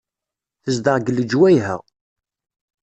[0.63, 1.75] Tezdeɣ deg lejwayeh-a.